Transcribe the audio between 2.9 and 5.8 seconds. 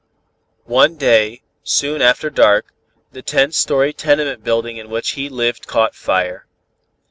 the ten story tenement building in which he lived